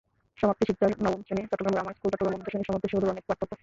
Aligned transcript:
সমাপ্তি 0.41 0.63
শিকদারনবম 0.69 1.19
শ্রেণি, 1.25 1.41
Chittagong 1.51 1.73
grammar 1.75 1.95
school, 1.97 2.09
চট্টগ্রামঅন্যদের 2.11 2.53
সঙ্গে 2.53 2.67
সমাপ্তির 2.69 2.91
শুরুর 2.93 3.11
অনেক 3.13 3.23
পার্থক্য। 3.27 3.53